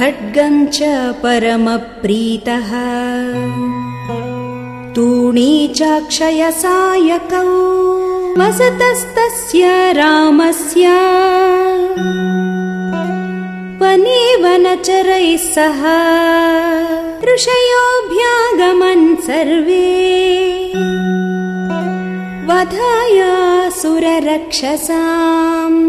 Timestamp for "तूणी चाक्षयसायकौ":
4.94-7.50